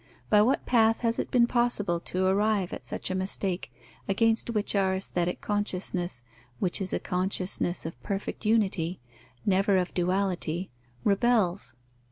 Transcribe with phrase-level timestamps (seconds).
[0.31, 3.71] By what path has it been possible to arrive at such a mistake,
[4.09, 6.23] against which our aesthetic consciousness,
[6.57, 8.99] which is a consciousness of perfect unity,
[9.45, 10.71] never of duality,
[11.03, 11.75] rebels?